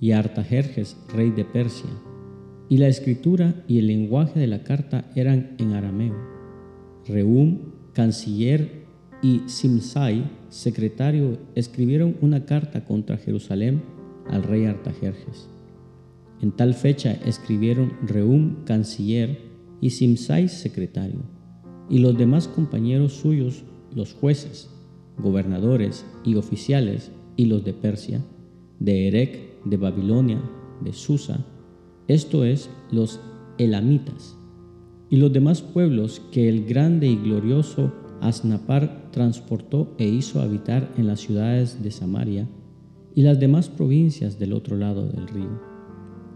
y 0.00 0.12
Artajerjes, 0.12 0.96
rey 1.14 1.30
de 1.30 1.44
Persia. 1.44 1.90
Y 2.70 2.78
la 2.78 2.88
escritura 2.88 3.62
y 3.68 3.78
el 3.78 3.88
lenguaje 3.88 4.40
de 4.40 4.46
la 4.46 4.64
carta 4.64 5.04
eran 5.14 5.54
en 5.58 5.74
arameo. 5.74 6.16
Reum, 7.06 7.58
canciller, 7.92 8.86
y 9.20 9.42
Simsai, 9.46 10.30
secretario, 10.48 11.36
escribieron 11.54 12.16
una 12.22 12.46
carta 12.46 12.86
contra 12.86 13.18
Jerusalén 13.18 13.82
al 14.30 14.44
rey 14.44 14.64
Artajerjes. 14.64 15.50
En 16.40 16.52
tal 16.52 16.72
fecha 16.72 17.12
escribieron 17.26 17.92
Reum, 18.02 18.64
canciller, 18.64 19.40
y 19.82 19.90
Simsai, 19.90 20.48
secretario, 20.48 21.20
y 21.90 21.98
los 21.98 22.16
demás 22.16 22.48
compañeros 22.48 23.12
suyos, 23.12 23.64
los 23.94 24.14
jueces, 24.14 24.70
gobernadores 25.18 26.06
y 26.24 26.36
oficiales, 26.36 27.10
y 27.38 27.46
los 27.46 27.64
de 27.64 27.72
Persia, 27.72 28.22
de 28.78 29.08
Erec, 29.08 29.64
de 29.64 29.78
Babilonia, 29.78 30.42
de 30.82 30.92
Susa, 30.92 31.46
esto 32.06 32.44
es, 32.44 32.68
los 32.92 33.18
elamitas, 33.56 34.36
y 35.08 35.16
los 35.16 35.32
demás 35.32 35.62
pueblos 35.62 36.20
que 36.30 36.50
el 36.50 36.66
grande 36.66 37.06
y 37.06 37.16
glorioso 37.16 37.90
Asnapar 38.20 39.10
transportó 39.10 39.94
e 39.96 40.06
hizo 40.06 40.42
habitar 40.42 40.92
en 40.98 41.06
las 41.06 41.20
ciudades 41.20 41.82
de 41.82 41.90
Samaria 41.90 42.46
y 43.14 43.22
las 43.22 43.40
demás 43.40 43.70
provincias 43.70 44.38
del 44.38 44.52
otro 44.52 44.76
lado 44.76 45.06
del 45.06 45.26
río 45.28 45.78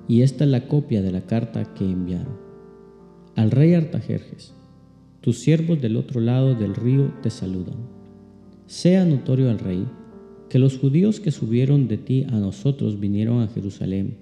y 0.09 0.23
esta 0.23 0.45
es 0.45 0.51
la 0.51 0.67
copia 0.67 1.03
de 1.03 1.13
la 1.13 1.23
carta 1.23 1.75
que 1.75 1.85
enviaron. 1.85 2.37
Al 3.37 3.51
rey 3.51 3.75
Artajerjes, 3.75 4.55
tus 5.21 5.39
siervos 5.39 5.81
del 5.81 5.97
otro 5.97 6.21
lado 6.21 6.55
del 6.55 6.75
río 6.75 7.13
te 7.23 7.31
saludan. 7.31 7.77
Sea 8.67 9.05
notorio 9.05 9.51
al 9.51 9.59
rey 9.59 9.87
que 10.53 10.59
los 10.59 10.77
judíos 10.77 11.19
que 11.19 11.31
subieron 11.31 11.89
de 11.89 11.97
ti 11.97 12.27
a 12.29 12.33
nosotros 12.33 13.01
vinieron 13.01 13.41
a 13.41 13.49
Jerusalén 13.49 14.19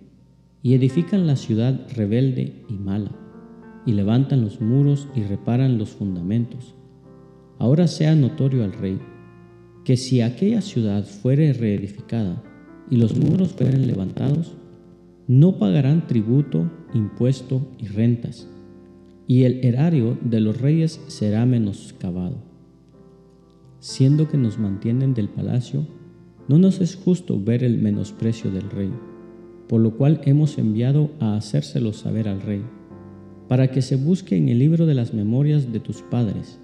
y 0.63 0.75
edifican 0.75 1.27
la 1.27 1.35
ciudad 1.35 1.89
rebelde 1.93 2.53
y 2.69 2.75
mala, 2.75 3.11
y 3.85 3.95
levantan 3.95 4.43
los 4.43 4.61
muros 4.61 5.09
y 5.17 5.25
reparan 5.25 5.77
los 5.77 5.89
fundamentos. 5.89 6.77
Ahora 7.59 7.89
sea 7.89 8.15
notorio 8.15 8.63
al 8.63 8.73
rey 8.75 9.01
que 9.85 9.97
si 9.97 10.21
aquella 10.21 10.61
ciudad 10.61 11.05
fuere 11.05 11.53
reedificada 11.53 12.41
y 12.89 12.95
los 12.95 13.19
muros 13.19 13.49
fueren 13.49 13.89
levantados, 13.89 14.55
no 15.27 15.59
pagarán 15.59 16.07
tributo, 16.07 16.71
impuesto 16.95 17.67
y 17.77 17.89
rentas, 17.89 18.47
y 19.27 19.43
el 19.43 19.65
erario 19.65 20.17
de 20.23 20.39
los 20.39 20.61
reyes 20.61 21.01
será 21.09 21.45
menoscabado. 21.45 22.37
Siendo 23.81 24.29
que 24.29 24.39
nos 24.39 24.61
mantienen 24.61 25.13
del 25.13 25.29
palacio, 25.29 25.99
no 26.49 26.59
nos 26.59 26.81
es 26.81 26.97
justo 26.97 27.41
ver 27.41 27.63
el 27.65 27.79
menosprecio 27.79 28.51
del 28.51 28.71
rey, 28.71 28.91
por 29.69 29.81
lo 29.81 29.97
cual 29.97 30.21
hemos 30.25 30.59
enviado 30.59 31.11
a 31.21 31.37
hacérselo 31.37 31.93
saber 31.93 32.29
al 32.29 32.41
rey, 32.41 32.63
para 33.49 33.71
que 33.71 33.83
se 33.83 33.97
busque 33.97 34.37
en 34.37 34.49
el 34.49 34.59
libro 34.59 34.87
de 34.87 34.95
las 34.95 35.15
memorias 35.15 35.73
de 35.73 35.81
tus 35.81 36.03
padres. 36.03 36.59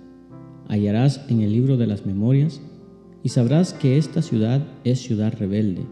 Hallarás 0.68 1.24
en 1.28 1.40
el 1.40 1.52
libro 1.52 1.76
de 1.76 1.86
las 1.86 2.06
memorias 2.06 2.60
y 3.22 3.28
sabrás 3.28 3.72
que 3.72 3.98
esta 3.98 4.22
ciudad 4.22 4.66
es 4.84 5.00
ciudad 5.00 5.34
rebelde 5.38 5.82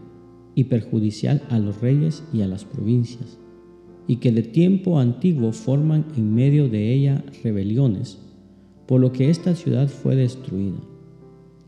y 0.55 0.65
perjudicial 0.65 1.41
a 1.49 1.59
los 1.59 1.81
reyes 1.81 2.23
y 2.33 2.41
a 2.41 2.47
las 2.47 2.65
provincias, 2.65 3.37
y 4.07 4.17
que 4.17 4.31
de 4.31 4.43
tiempo 4.43 4.99
antiguo 4.99 5.51
forman 5.51 6.05
en 6.15 6.33
medio 6.33 6.69
de 6.69 6.93
ella 6.93 7.23
rebeliones, 7.43 8.19
por 8.85 9.01
lo 9.01 9.11
que 9.11 9.29
esta 9.29 9.55
ciudad 9.55 9.89
fue 9.89 10.15
destruida. 10.15 10.79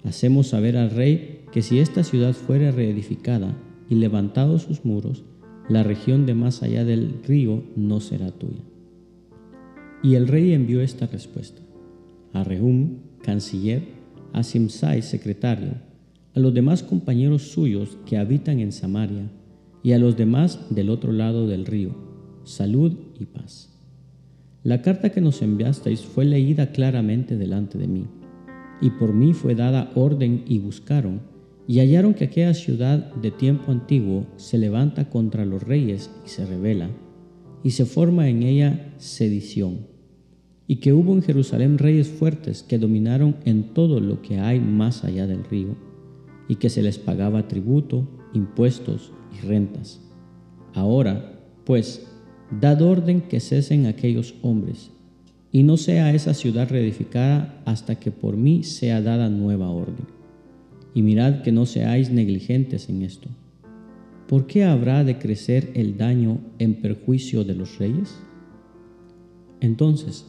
Hacemos 0.03 0.47
saber 0.47 0.77
al 0.77 0.91
rey 0.91 1.36
que 1.51 1.61
si 1.61 1.79
esta 1.79 2.03
ciudad 2.03 2.33
fuere 2.33 2.71
reedificada 2.71 3.55
y 3.89 3.95
levantados 3.95 4.63
sus 4.63 4.85
muros, 4.85 5.23
la 5.69 5.83
región 5.83 6.25
de 6.25 6.33
más 6.33 6.63
allá 6.63 6.85
del 6.85 7.21
río 7.25 7.63
no 7.75 7.99
será 7.99 8.31
tuya. 8.31 8.63
Y 10.03 10.15
el 10.15 10.27
rey 10.27 10.53
envió 10.53 10.81
esta 10.81 11.07
respuesta 11.07 11.61
a 12.33 12.43
Rehum, 12.43 12.99
canciller, 13.21 13.83
a 14.33 14.43
Simsai, 14.43 15.01
secretario, 15.01 15.71
a 16.35 16.39
los 16.39 16.53
demás 16.53 16.83
compañeros 16.83 17.43
suyos 17.51 17.97
que 18.05 18.17
habitan 18.17 18.59
en 18.59 18.71
Samaria 18.71 19.31
y 19.81 19.93
a 19.93 19.99
los 19.99 20.15
demás 20.15 20.67
del 20.69 20.89
otro 20.89 21.11
lado 21.11 21.47
del 21.47 21.65
río, 21.65 21.95
salud 22.43 22.93
y 23.19 23.25
paz. 23.25 23.73
La 24.63 24.81
carta 24.81 25.09
que 25.09 25.21
nos 25.21 25.41
enviasteis 25.41 26.01
fue 26.01 26.25
leída 26.25 26.71
claramente 26.71 27.37
delante 27.37 27.77
de 27.77 27.87
mí, 27.87 28.05
y 28.81 28.91
por 28.91 29.13
mí 29.13 29.33
fue 29.33 29.55
dada 29.55 29.91
orden 29.95 30.43
y 30.47 30.59
buscaron, 30.59 31.21
y 31.67 31.79
hallaron 31.79 32.13
que 32.13 32.23
aquella 32.23 32.53
ciudad 32.53 33.13
de 33.15 33.29
tiempo 33.29 33.73
antiguo 33.73 34.25
se 34.37 34.57
levanta 34.57 35.09
contra 35.09 35.45
los 35.45 35.61
reyes 35.61 36.09
y 36.25 36.29
se 36.29 36.45
revela, 36.45 36.89
y 37.61 37.71
se 37.71 37.85
forma 37.85 38.29
en 38.29 38.43
ella 38.43 38.93
sedición, 38.97 39.87
y 40.65 40.77
que 40.77 40.93
hubo 40.93 41.13
en 41.13 41.21
Jerusalén 41.21 41.77
reyes 41.77 42.07
fuertes 42.07 42.63
que 42.63 42.77
dominaron 42.77 43.35
en 43.43 43.73
todo 43.73 43.99
lo 43.99 44.21
que 44.21 44.39
hay 44.39 44.61
más 44.61 45.03
allá 45.03 45.27
del 45.27 45.43
río, 45.43 45.75
y 46.47 46.55
que 46.55 46.69
se 46.69 46.81
les 46.81 46.97
pagaba 46.97 47.49
tributo, 47.49 48.07
impuestos 48.33 49.11
y 49.37 49.45
rentas. 49.45 49.99
Ahora, 50.73 51.37
pues, 51.65 52.07
dad 52.61 52.81
orden 52.81 53.19
que 53.19 53.41
cesen 53.41 53.87
aquellos 53.87 54.35
hombres, 54.41 54.91
y 55.51 55.63
no 55.63 55.75
sea 55.75 56.13
esa 56.13 56.33
ciudad 56.33 56.69
reedificada 56.69 57.61
hasta 57.65 57.99
que 57.99 58.11
por 58.11 58.37
mí 58.37 58.63
sea 58.63 59.01
dada 59.01 59.29
nueva 59.29 59.69
orden 59.69 60.16
y 60.97 61.03
mirad 61.03 61.43
que 61.43 61.51
no 61.51 61.67
seáis 61.67 62.09
negligentes 62.09 62.89
en 62.89 63.03
esto. 63.03 63.29
¿Por 64.27 64.47
qué 64.47 64.63
habrá 64.63 65.03
de 65.03 65.19
crecer 65.19 65.69
el 65.75 65.95
daño 65.95 66.39
en 66.57 66.81
perjuicio 66.81 67.43
de 67.43 67.53
los 67.53 67.77
reyes? 67.77 68.15
Entonces, 69.59 70.25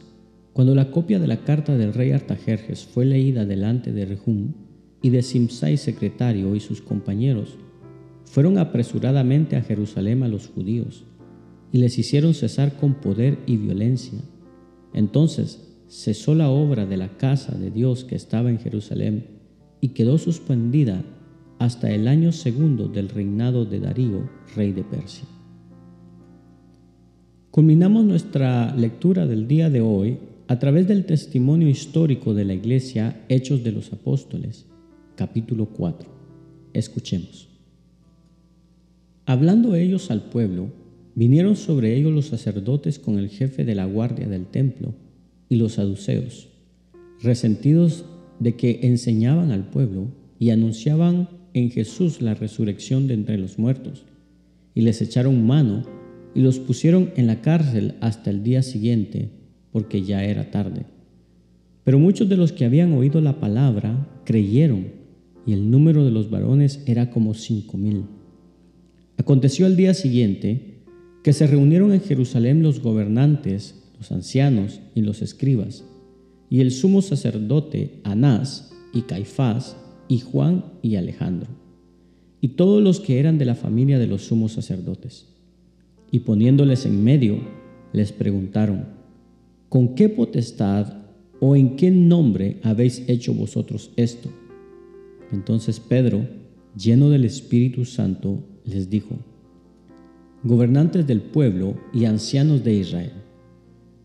cuando 0.53 0.75
la 0.75 0.91
copia 0.91 1.17
de 1.17 1.25
la 1.25 1.43
carta 1.43 1.75
del 1.75 1.91
rey 1.91 2.11
Artajerjes 2.11 2.85
fue 2.85 3.05
leída 3.05 3.47
delante 3.47 3.91
de 3.93 4.05
Rehum 4.05 4.53
y 5.01 5.09
de 5.09 5.23
Simsai 5.23 5.75
secretario 5.75 6.53
y 6.53 6.59
sus 6.59 6.83
compañeros, 6.83 7.57
fueron 8.25 8.59
apresuradamente 8.59 9.55
a 9.55 9.63
Jerusalén 9.63 10.21
a 10.21 10.27
los 10.27 10.49
judíos 10.49 11.03
y 11.71 11.79
les 11.79 11.97
hicieron 11.97 12.35
cesar 12.35 12.77
con 12.77 12.93
poder 12.93 13.39
y 13.47 13.57
violencia. 13.57 14.19
Entonces 14.93 15.67
cesó 15.87 16.35
la 16.35 16.51
obra 16.51 16.85
de 16.85 16.97
la 16.97 17.17
casa 17.17 17.57
de 17.57 17.71
Dios 17.71 18.03
que 18.03 18.15
estaba 18.15 18.51
en 18.51 18.59
Jerusalén 18.59 19.38
y 19.81 19.89
quedó 19.89 20.17
suspendida 20.17 21.03
hasta 21.57 21.91
el 21.91 22.07
año 22.07 22.31
segundo 22.31 22.87
del 22.87 23.09
reinado 23.09 23.65
de 23.65 23.79
Darío, 23.79 24.29
rey 24.55 24.71
de 24.71 24.83
Persia. 24.83 25.25
Culminamos 27.51 28.05
nuestra 28.05 28.75
lectura 28.75 29.27
del 29.27 29.47
día 29.47 29.69
de 29.69 29.81
hoy 29.81 30.19
a 30.47 30.59
través 30.59 30.87
del 30.87 31.05
testimonio 31.05 31.67
histórico 31.67 32.33
de 32.33 32.45
la 32.45 32.53
Iglesia 32.53 33.25
Hechos 33.27 33.63
de 33.63 33.71
los 33.71 33.91
Apóstoles, 33.91 34.65
capítulo 35.15 35.67
4. 35.67 36.09
Escuchemos. 36.73 37.49
Hablando 39.25 39.75
ellos 39.75 40.09
al 40.09 40.23
pueblo, 40.29 40.71
vinieron 41.13 41.55
sobre 41.55 41.95
ellos 41.95 42.13
los 42.13 42.27
sacerdotes 42.27 42.97
con 42.97 43.19
el 43.19 43.29
jefe 43.29 43.65
de 43.65 43.75
la 43.75 43.85
guardia 43.85 44.27
del 44.27 44.45
templo 44.45 44.93
y 45.49 45.57
los 45.57 45.73
saduceos, 45.73 46.47
resentidos 47.21 48.05
de 48.39 48.55
que 48.55 48.79
enseñaban 48.83 49.51
al 49.51 49.69
pueblo 49.69 50.07
y 50.39 50.49
anunciaban 50.51 51.29
en 51.53 51.71
Jesús 51.71 52.21
la 52.21 52.33
resurrección 52.33 53.07
de 53.07 53.13
entre 53.13 53.37
los 53.37 53.59
muertos, 53.59 54.05
y 54.75 54.81
les 54.81 55.01
echaron 55.01 55.45
mano 55.45 55.83
y 56.33 56.41
los 56.41 56.59
pusieron 56.59 57.11
en 57.15 57.27
la 57.27 57.41
cárcel 57.41 57.95
hasta 58.01 58.29
el 58.29 58.43
día 58.43 58.61
siguiente, 58.61 59.29
porque 59.71 60.03
ya 60.03 60.23
era 60.23 60.51
tarde. 60.51 60.85
Pero 61.83 61.99
muchos 61.99 62.29
de 62.29 62.37
los 62.37 62.51
que 62.51 62.65
habían 62.65 62.93
oído 62.93 63.19
la 63.19 63.39
palabra 63.39 64.07
creyeron, 64.25 64.87
y 65.45 65.53
el 65.53 65.71
número 65.71 66.05
de 66.05 66.11
los 66.11 66.29
varones 66.29 66.83
era 66.85 67.09
como 67.09 67.33
cinco 67.33 67.77
mil. 67.77 68.03
Aconteció 69.17 69.65
al 69.65 69.75
día 69.75 69.93
siguiente 69.93 70.83
que 71.23 71.33
se 71.33 71.47
reunieron 71.47 71.91
en 71.91 72.01
Jerusalén 72.01 72.61
los 72.61 72.81
gobernantes, 72.81 73.75
los 73.97 74.11
ancianos 74.11 74.79
y 74.95 75.01
los 75.01 75.21
escribas, 75.21 75.83
y 76.49 76.61
el 76.61 76.71
sumo 76.71 77.01
sacerdote 77.01 77.99
Anás 78.03 78.71
y 78.93 79.01
Caifás 79.01 79.77
y 80.07 80.19
Juan 80.19 80.65
y 80.81 80.95
Alejandro, 80.95 81.49
y 82.41 82.49
todos 82.49 82.81
los 82.81 82.99
que 82.99 83.19
eran 83.19 83.37
de 83.37 83.45
la 83.45 83.55
familia 83.55 83.99
de 83.99 84.07
los 84.07 84.23
sumos 84.23 84.53
sacerdotes. 84.53 85.27
Y 86.11 86.19
poniéndoles 86.19 86.85
en 86.85 87.03
medio, 87.03 87.39
les 87.93 88.11
preguntaron, 88.11 88.85
¿con 89.67 89.93
qué 89.93 90.09
potestad 90.09 90.93
o 91.39 91.55
en 91.55 91.75
qué 91.75 91.91
nombre 91.91 92.57
habéis 92.63 93.07
hecho 93.07 93.33
vosotros 93.33 93.91
esto? 93.95 94.29
Entonces 95.31 95.79
Pedro, 95.79 96.27
lleno 96.75 97.09
del 97.09 97.25
Espíritu 97.25 97.85
Santo, 97.85 98.43
les 98.65 98.89
dijo, 98.89 99.15
Gobernantes 100.43 101.05
del 101.05 101.21
pueblo 101.21 101.75
y 101.93 102.05
ancianos 102.05 102.63
de 102.63 102.73
Israel, 102.73 103.11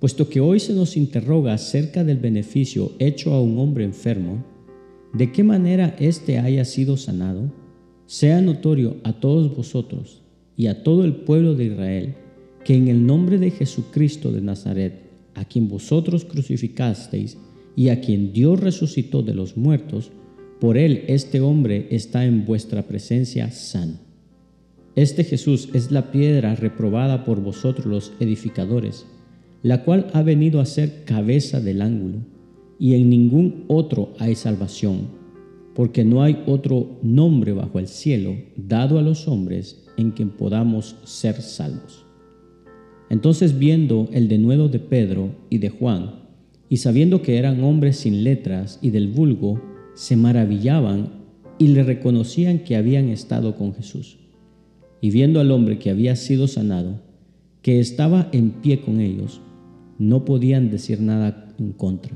Puesto 0.05 0.29
que 0.29 0.39
hoy 0.39 0.61
se 0.61 0.75
nos 0.75 0.99
interroga 0.99 1.55
acerca 1.55 2.05
del 2.05 2.19
beneficio 2.19 2.93
hecho 2.99 3.33
a 3.33 3.41
un 3.41 3.59
hombre 3.59 3.85
enfermo, 3.85 4.45
de 5.15 5.33
qué 5.33 5.43
manera 5.43 5.97
éste 5.99 6.39
haya 6.39 6.67
sido 6.67 6.99
sanado, 6.99 7.51
sea 8.05 8.43
notorio 8.43 8.99
a 9.03 9.15
todos 9.15 9.57
vosotros 9.57 10.21
y 10.59 10.67
a 10.67 10.83
todo 10.83 11.07
el 11.07 11.15
pueblo 11.15 11.55
de 11.55 11.65
Israel 11.65 12.15
que 12.67 12.75
en 12.75 12.89
el 12.89 13.07
nombre 13.07 13.39
de 13.39 13.51
Jesucristo 13.51 14.31
de 14.31 14.43
Nazaret, 14.43 15.11
a 15.35 15.47
quien 15.47 15.71
vosotros 15.71 16.27
crucificasteis 16.27 17.39
y 17.75 17.89
a 17.89 18.03
quien 18.03 18.35
Dios 18.35 18.61
resucitó 18.61 19.23
de 19.23 19.33
los 19.33 19.57
muertos, 19.57 20.13
por 20.61 20.77
él 20.77 21.05
este 21.09 21.41
hombre 21.41 21.87
está 21.91 22.27
en 22.27 22.45
vuestra 22.45 22.87
presencia 22.87 23.51
sano. 23.53 23.95
Este 24.97 25.25
Jesús 25.25 25.71
es 25.73 25.91
la 25.91 26.13
piedra 26.13 26.55
reprobada 26.57 27.25
por 27.25 27.41
vosotros 27.41 27.87
los 27.87 28.13
edificadores 28.21 29.07
la 29.65 29.83
cual 29.83 30.09
ha 30.13 30.23
venido 30.23 30.61
a 30.61 30.67
ser 30.67 31.05
cabeza 31.05 31.59
del 31.59 31.81
ángulo, 31.81 32.19
y 32.79 32.95
en 32.95 33.09
ningún 33.09 33.65
otro 33.67 34.13
hay 34.19 34.35
salvación, 34.35 35.09
porque 35.75 36.05
no 36.05 36.23
hay 36.23 36.43
otro 36.47 36.99
nombre 37.03 37.55
bajo 37.55 37.79
el 37.79 37.89
cielo 37.89 38.37
dado 38.57 38.99
a 38.99 39.03
los 39.03 39.27
hombres 39.27 39.87
en 39.97 40.11
quien 40.11 40.29
podamos 40.29 40.97
ser 41.05 41.41
salvos. 41.41 42.05
Entonces 43.09 43.59
viendo 43.59 44.11
el 44.13 44.29
denuedo 44.29 44.69
de 44.69 44.81
Pedro 44.81 45.31
y 45.49 45.57
de 45.59 45.71
Juan, 45.71 46.11
y 46.69 46.77
sabiendo 46.77 47.23
que 47.23 47.39
eran 47.39 47.65
hombres 47.65 47.97
sin 47.97 48.23
letras 48.23 48.79
y 48.83 48.91
del 48.91 49.09
vulgo, 49.09 49.63
se 49.95 50.15
maravillaban 50.15 51.25
y 51.59 51.69
le 51.69 51.85
reconocían 51.85 52.59
que 52.59 52.77
habían 52.77 53.09
estado 53.09 53.57
con 53.57 53.73
Jesús. 53.73 54.19
Y 55.01 55.11
viendo 55.11 55.41
al 55.41 55.51
hombre 55.51 55.79
que 55.79 55.89
había 55.89 56.17
sido 56.17 56.49
sanado, 56.49 57.01
que 57.63 57.81
estaba 57.81 58.29
en 58.33 58.51
pie 58.51 58.83
con 58.83 59.01
ellos, 59.01 59.41
no 59.99 60.25
podían 60.25 60.71
decir 60.71 61.01
nada 61.01 61.55
en 61.59 61.73
contra. 61.73 62.13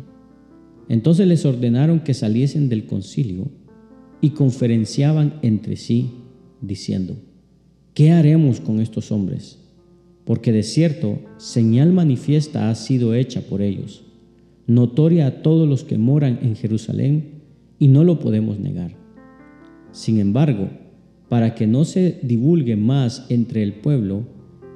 Entonces 0.89 1.27
les 1.27 1.45
ordenaron 1.45 2.01
que 2.01 2.15
saliesen 2.15 2.69
del 2.69 2.87
concilio 2.87 3.51
y 4.21 4.31
conferenciaban 4.31 5.35
entre 5.43 5.77
sí, 5.77 6.11
diciendo, 6.61 7.17
¿qué 7.95 8.11
haremos 8.11 8.61
con 8.61 8.81
estos 8.81 9.13
hombres? 9.13 9.59
Porque 10.25 10.53
de 10.53 10.63
cierto, 10.63 11.21
señal 11.37 11.93
manifiesta 11.93 12.71
ha 12.71 12.75
sido 12.75 13.15
hecha 13.15 13.43
por 13.43 13.63
ellos, 13.63 14.05
notoria 14.67 15.27
a 15.27 15.43
todos 15.43 15.69
los 15.69 15.85
que 15.85 15.99
moran 15.99 16.39
en 16.43 16.57
Jerusalén, 16.57 17.39
y 17.79 17.89
no 17.89 18.03
lo 18.05 18.19
podemos 18.19 18.59
negar. 18.59 18.97
Sin 19.93 20.19
embargo, 20.19 20.69
para 21.29 21.55
que 21.55 21.67
no 21.67 21.85
se 21.85 22.19
divulgue 22.23 22.77
más 22.77 23.27
entre 23.29 23.63
el 23.63 23.75
pueblo, 23.75 24.25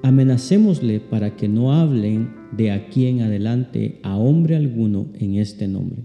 amenacémosle 0.02 1.00
para 1.00 1.36
que 1.36 1.48
no 1.48 1.72
hablen 1.72 2.30
de 2.56 2.70
aquí 2.70 3.06
en 3.06 3.22
adelante 3.22 4.00
a 4.02 4.16
hombre 4.16 4.56
alguno 4.56 5.06
en 5.14 5.36
este 5.36 5.68
nombre. 5.68 6.02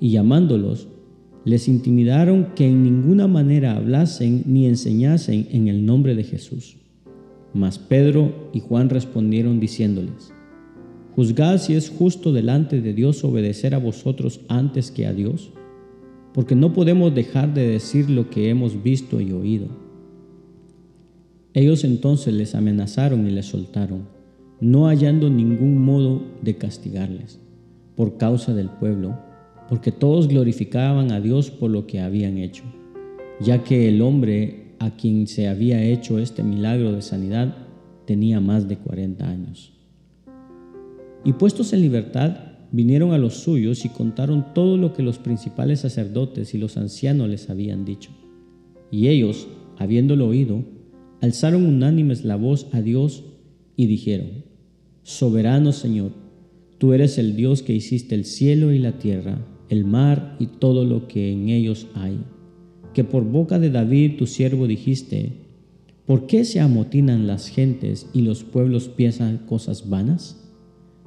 Y 0.00 0.10
llamándolos, 0.10 0.88
les 1.44 1.68
intimidaron 1.68 2.48
que 2.54 2.66
en 2.66 2.82
ninguna 2.82 3.26
manera 3.26 3.76
hablasen 3.76 4.42
ni 4.46 4.66
enseñasen 4.66 5.48
en 5.50 5.68
el 5.68 5.86
nombre 5.86 6.14
de 6.14 6.24
Jesús. 6.24 6.76
Mas 7.54 7.78
Pedro 7.78 8.50
y 8.52 8.60
Juan 8.60 8.90
respondieron 8.90 9.58
diciéndoles, 9.58 10.32
Juzgad 11.14 11.58
si 11.58 11.74
es 11.74 11.90
justo 11.90 12.32
delante 12.32 12.80
de 12.80 12.92
Dios 12.92 13.24
obedecer 13.24 13.74
a 13.74 13.78
vosotros 13.78 14.40
antes 14.48 14.90
que 14.90 15.06
a 15.06 15.12
Dios, 15.12 15.52
porque 16.34 16.54
no 16.54 16.72
podemos 16.72 17.14
dejar 17.14 17.54
de 17.54 17.66
decir 17.66 18.10
lo 18.10 18.30
que 18.30 18.50
hemos 18.50 18.82
visto 18.82 19.20
y 19.20 19.32
oído. 19.32 19.87
Ellos 21.54 21.84
entonces 21.84 22.34
les 22.34 22.54
amenazaron 22.54 23.26
y 23.26 23.30
les 23.30 23.46
soltaron 23.46 24.18
no 24.60 24.86
hallando 24.86 25.30
ningún 25.30 25.84
modo 25.84 26.22
de 26.42 26.56
castigarles 26.56 27.40
por 27.94 28.16
causa 28.16 28.54
del 28.54 28.68
pueblo, 28.68 29.18
porque 29.68 29.92
todos 29.92 30.28
glorificaban 30.28 31.12
a 31.12 31.20
Dios 31.20 31.50
por 31.50 31.70
lo 31.70 31.86
que 31.86 32.00
habían 32.00 32.38
hecho, 32.38 32.64
ya 33.40 33.62
que 33.62 33.88
el 33.88 34.02
hombre 34.02 34.74
a 34.78 34.96
quien 34.96 35.26
se 35.26 35.48
había 35.48 35.82
hecho 35.82 36.18
este 36.18 36.42
milagro 36.42 36.92
de 36.92 37.02
sanidad 37.02 37.54
tenía 38.06 38.40
más 38.40 38.68
de 38.68 38.78
40 38.78 39.28
años. 39.28 39.72
Y 41.24 41.32
puestos 41.34 41.72
en 41.72 41.82
libertad, 41.82 42.36
vinieron 42.70 43.12
a 43.12 43.18
los 43.18 43.34
suyos 43.34 43.84
y 43.84 43.88
contaron 43.88 44.54
todo 44.54 44.76
lo 44.76 44.92
que 44.92 45.02
los 45.02 45.18
principales 45.18 45.80
sacerdotes 45.80 46.54
y 46.54 46.58
los 46.58 46.76
ancianos 46.76 47.28
les 47.28 47.50
habían 47.50 47.84
dicho. 47.84 48.10
Y 48.90 49.08
ellos, 49.08 49.48
habiéndolo 49.76 50.28
oído, 50.28 50.62
alzaron 51.20 51.64
unánimes 51.66 52.24
la 52.24 52.36
voz 52.36 52.66
a 52.72 52.82
Dios 52.82 53.24
y 53.76 53.86
dijeron, 53.86 54.44
Soberano 55.02 55.72
Señor, 55.72 56.12
tú 56.78 56.92
eres 56.92 57.18
el 57.18 57.36
Dios 57.36 57.62
que 57.62 57.74
hiciste 57.74 58.14
el 58.14 58.24
cielo 58.24 58.72
y 58.72 58.78
la 58.78 58.98
tierra 58.98 59.38
el 59.68 59.84
mar 59.84 60.36
y 60.38 60.46
todo 60.46 60.84
lo 60.84 61.08
que 61.08 61.32
en 61.32 61.48
ellos 61.48 61.86
hay. 61.94 62.18
Que 62.94 63.04
por 63.04 63.24
boca 63.24 63.58
de 63.58 63.70
David 63.70 64.16
tu 64.16 64.26
siervo 64.26 64.66
dijiste, 64.66 65.32
¿por 66.06 66.26
qué 66.26 66.44
se 66.44 66.60
amotinan 66.60 67.26
las 67.26 67.48
gentes 67.48 68.08
y 68.12 68.22
los 68.22 68.44
pueblos 68.44 68.88
piensan 68.88 69.38
cosas 69.38 69.88
vanas? 69.88 70.44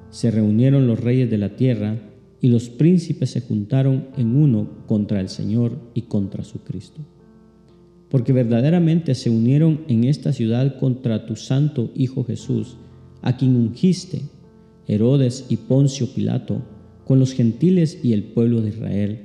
Se 0.10 0.32
reunieron 0.32 0.88
los 0.88 1.00
reyes 1.00 1.30
de 1.30 1.38
la 1.38 1.56
tierra 1.56 1.97
y 2.39 2.50
los 2.50 2.69
príncipes 2.69 3.32
se 3.32 3.41
juntaron 3.41 4.08
en 4.17 4.36
uno 4.36 4.86
contra 4.88 5.21
el 5.21 5.30
Señor 5.30 5.78
y 5.93 6.04
contra 6.04 6.43
su 6.43 6.60
Cristo. 6.60 7.02
Porque 8.12 8.34
verdaderamente 8.34 9.15
se 9.15 9.30
unieron 9.30 9.82
en 9.88 10.04
esta 10.04 10.34
ciudad 10.34 10.78
contra 10.78 11.26
tu 11.26 11.36
santo 11.36 11.91
Hijo 11.95 12.24
Jesús, 12.24 12.78
a 13.21 13.38
quien 13.38 13.56
ungiste, 13.56 14.24
Herodes 14.88 15.45
y 15.50 15.58
Poncio 15.58 16.13
Pilato, 16.13 16.62
con 17.06 17.19
los 17.19 17.34
gentiles 17.34 18.00
y 18.04 18.13
el 18.13 18.24
pueblo 18.24 18.62
de 18.62 18.69
Israel, 18.69 19.21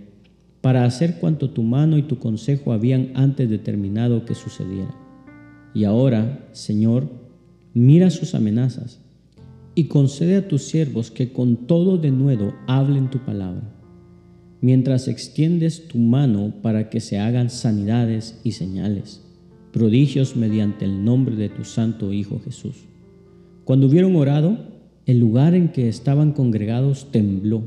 para 0.61 0.85
hacer 0.85 1.19
cuanto 1.19 1.51
tu 1.51 1.63
mano 1.63 1.99
y 1.99 2.03
tu 2.03 2.19
consejo 2.19 2.73
habían 2.73 3.11
antes 3.15 3.51
determinado 3.51 4.25
que 4.25 4.35
sucediera. 4.35 4.95
Y 5.75 5.85
ahora, 5.85 6.49
Señor, 6.53 7.09
mira 7.75 8.11
sus 8.11 8.35
amenazas 8.35 9.01
y 9.75 9.85
concede 9.85 10.37
a 10.37 10.49
tus 10.49 10.63
siervos 10.63 11.11
que 11.11 11.33
con 11.33 11.67
todo 11.67 11.99
denuedo 11.99 12.55
hablen 12.67 13.11
tu 13.11 13.19
palabra, 13.19 13.76
mientras 14.61 15.09
extiendes 15.09 15.89
tu 15.89 15.99
mano 15.99 16.55
para 16.63 16.89
que 16.91 17.01
se 17.01 17.19
hagan 17.19 17.51
sanidades 17.51 18.41
y 18.45 18.53
señales, 18.53 19.23
prodigios 19.73 20.37
mediante 20.37 20.85
el 20.85 21.05
nombre 21.05 21.37
de 21.37 21.49
tu 21.49 21.65
santo 21.65 22.13
Hijo 22.13 22.41
Jesús. 22.45 22.87
Cuando 23.65 23.87
hubieron 23.87 24.17
orado, 24.17 24.59
el 25.07 25.19
lugar 25.19 25.55
en 25.55 25.69
que 25.69 25.89
estaban 25.89 26.33
congregados 26.33 27.11
tembló, 27.13 27.63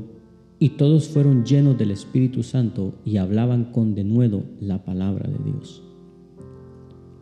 y 0.58 0.70
todos 0.70 1.08
fueron 1.08 1.44
llenos 1.44 1.78
del 1.78 1.90
Espíritu 1.90 2.42
Santo 2.42 3.00
y 3.06 3.16
hablaban 3.16 3.72
con 3.72 3.94
denuedo 3.94 4.44
la 4.60 4.84
palabra 4.84 5.28
de 5.30 5.50
Dios. 5.50 5.82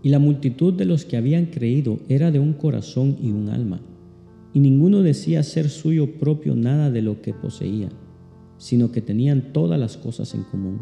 Y 0.03 0.09
la 0.09 0.19
multitud 0.19 0.75
de 0.75 0.85
los 0.85 1.05
que 1.05 1.17
habían 1.17 1.47
creído 1.47 2.01
era 2.09 2.33
de 2.33 2.41
un 2.41 2.53
corazón 2.53 3.17
y 3.23 3.31
un 3.31 3.49
alma, 3.49 3.81
y 4.53 4.61
ninguno 4.61 5.03
decía 5.03 5.45
ser 5.45 5.69
suyo 5.69 6.19
propio 6.19 6.57
nada 6.57 6.91
de 6.91 7.03
lo 7.03 7.23
que 7.23 7.33
poseía, 7.33 7.91
sino 8.59 8.93
que 8.93 9.01
tenían 9.01 9.53
todas 9.53 9.81
las 9.81 9.97
cosas 9.97 10.35
en 10.35 10.43
común. 10.43 10.81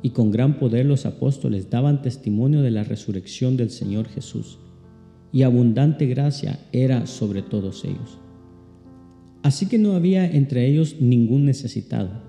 Y 0.00 0.10
con 0.10 0.30
gran 0.30 0.58
poder 0.58 0.86
los 0.86 1.04
apóstoles 1.04 1.70
daban 1.70 2.02
testimonio 2.02 2.62
de 2.62 2.70
la 2.70 2.84
resurrección 2.84 3.56
del 3.56 3.70
Señor 3.70 4.08
Jesús, 4.08 4.58
y 5.32 5.42
abundante 5.42 6.06
gracia 6.06 6.58
era 6.72 7.06
sobre 7.06 7.42
todos 7.42 7.84
ellos. 7.84 8.18
Así 9.42 9.66
que 9.66 9.78
no 9.78 9.92
había 9.92 10.30
entre 10.30 10.66
ellos 10.66 10.96
ningún 11.00 11.44
necesitado, 11.44 12.22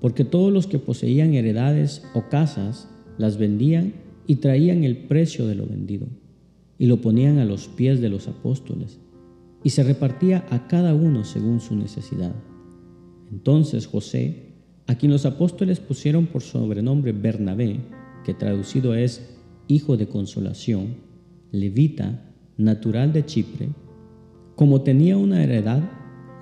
porque 0.00 0.24
todos 0.24 0.52
los 0.52 0.66
que 0.66 0.78
poseían 0.78 1.34
heredades 1.34 2.02
o 2.14 2.28
casas 2.28 2.88
las 3.18 3.38
vendían 3.38 3.94
y 4.26 4.36
traían 4.36 4.84
el 4.84 4.96
precio 4.96 5.46
de 5.46 5.54
lo 5.54 5.66
vendido, 5.66 6.06
y 6.78 6.86
lo 6.86 7.00
ponían 7.00 7.38
a 7.38 7.44
los 7.44 7.68
pies 7.68 8.00
de 8.00 8.10
los 8.10 8.28
apóstoles, 8.28 9.00
y 9.64 9.70
se 9.70 9.82
repartía 9.82 10.46
a 10.50 10.68
cada 10.68 10.94
uno 10.94 11.24
según 11.24 11.60
su 11.60 11.74
necesidad. 11.74 12.34
Entonces 13.30 13.86
José, 13.86 14.46
a 14.86 14.96
quien 14.96 15.12
los 15.12 15.26
apóstoles 15.26 15.80
pusieron 15.80 16.26
por 16.26 16.42
sobrenombre 16.42 17.12
Bernabé, 17.12 17.80
que 18.24 18.34
traducido 18.34 18.94
es 18.94 19.36
Hijo 19.68 19.96
de 19.96 20.08
Consolación, 20.08 20.96
levita, 21.50 22.32
natural 22.56 23.12
de 23.12 23.24
Chipre, 23.24 23.68
como 24.54 24.82
tenía 24.82 25.16
una 25.16 25.42
heredad, 25.42 25.82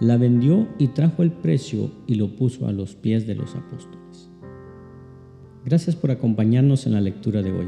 la 0.00 0.16
vendió 0.16 0.68
y 0.78 0.88
trajo 0.88 1.22
el 1.22 1.32
precio 1.32 1.90
y 2.06 2.16
lo 2.16 2.36
puso 2.36 2.66
a 2.66 2.72
los 2.72 2.94
pies 2.94 3.26
de 3.26 3.34
los 3.34 3.54
apóstoles. 3.54 4.30
Gracias 5.64 5.96
por 5.96 6.10
acompañarnos 6.10 6.86
en 6.86 6.92
la 6.92 7.00
lectura 7.00 7.42
de 7.42 7.52
hoy. 7.52 7.66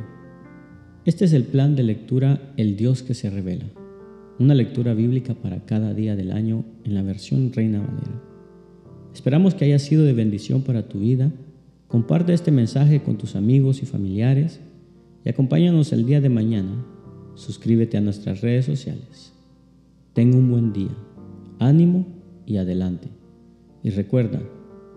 Este 1.05 1.25
es 1.25 1.33
el 1.33 1.45
plan 1.45 1.77
de 1.77 1.83
lectura 1.83 2.53
El 2.57 2.77
Dios 2.77 3.03
que 3.03 3.15
se 3.15 3.31
revela, 3.31 3.67
una 4.39 4.55
lectura 4.55 4.93
bíblica 4.93 5.35
para 5.35 5.65
cada 5.65 5.95
día 5.95 6.17
del 6.17 6.33
año 6.33 6.65
en 6.85 6.95
la 6.95 7.03
versión 7.03 7.53
Reina 7.53 7.81
Valera. 7.81 8.26
Esperamos 9.17 9.55
que 9.55 9.65
haya 9.65 9.79
sido 9.79 10.05
de 10.05 10.13
bendición 10.13 10.61
para 10.61 10.91
tu 10.91 10.99
vida. 10.99 11.33
Comparte 11.89 12.35
este 12.35 12.51
mensaje 12.51 13.03
con 13.03 13.17
tus 13.17 13.35
amigos 13.35 13.83
y 13.83 13.87
familiares 13.87 14.61
y 15.25 15.31
acompáñanos 15.31 15.91
el 15.95 16.05
día 16.05 16.21
de 16.21 16.29
mañana. 16.29 16.85
Suscríbete 17.35 17.97
a 17.97 18.03
nuestras 18.03 18.43
redes 18.43 18.67
sociales. 18.67 19.33
Ten 20.13 20.35
un 20.35 20.51
buen 20.51 20.75
día. 20.75 20.95
Ánimo 21.59 22.05
y 22.45 22.59
adelante. 22.59 23.09
Y 23.83 23.89
recuerda, 23.89 24.43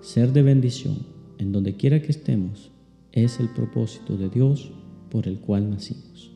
ser 0.01 0.33
de 0.33 0.43
bendición 0.43 0.97
en 1.37 1.53
donde 1.53 1.77
quiera 1.77 2.01
que 2.01 2.11
estemos 2.11 2.71
es 3.13 3.39
el 3.39 3.47
propósito 3.47 4.17
de 4.17 4.27
Dios 4.27 4.69
por 5.09 5.29
el 5.29 5.39
cual 5.39 5.69
nacimos. 5.69 6.28